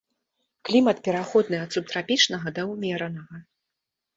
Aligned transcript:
Клімат 0.69 1.01
пераходны 1.07 1.57
ад 1.65 1.77
субтрапічнага 1.77 2.47
да 2.59 2.67
ўмеранага. 2.73 3.35